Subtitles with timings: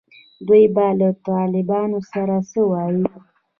[0.47, 3.03] دوی به له طالبانو سره څه وایي.